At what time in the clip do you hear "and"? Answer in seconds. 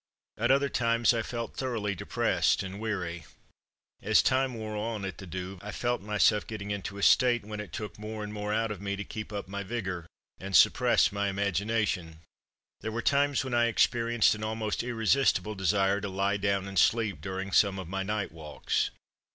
2.63-2.79, 8.23-8.33, 10.39-10.55, 16.67-16.79